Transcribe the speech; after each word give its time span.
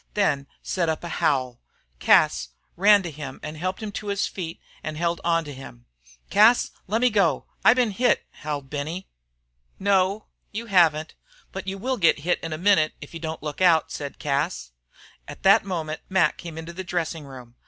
Then 0.15 0.47
he 0.49 0.57
set 0.63 0.89
up 0.89 1.03
a 1.03 1.07
howl. 1.21 1.59
Cas 1.99 2.49
ran 2.75 3.03
to 3.03 3.11
him 3.11 3.39
and 3.43 3.55
helped 3.55 3.83
him 3.83 3.91
to 3.91 4.07
his 4.07 4.25
feet 4.25 4.59
and 4.81 4.97
held 4.97 5.21
on 5.23 5.43
to 5.45 5.53
him. 5.53 5.85
"Cas, 6.31 6.71
lemme 6.87 7.11
go. 7.11 7.45
I 7.63 7.75
ben 7.75 7.91
hit," 7.91 8.25
howled 8.41 8.67
Benny. 8.71 9.05
"No, 9.77 10.25
you 10.51 10.65
haven't. 10.65 11.13
But 11.51 11.67
you 11.67 11.77
will 11.77 11.97
git 11.97 12.17
hit 12.21 12.39
in 12.39 12.51
a 12.51 12.57
minute 12.57 12.95
if 12.99 13.13
you 13.13 13.19
don't 13.19 13.43
look 13.43 13.61
out," 13.61 13.91
said 13.91 14.17
Cas. 14.17 14.71
At 15.27 15.43
that 15.43 15.65
moment 15.65 16.01
Mac 16.09 16.35
came 16.39 16.57
into 16.57 16.73
the 16.73 16.83
dressing 16.83 17.25
room. 17.25 17.53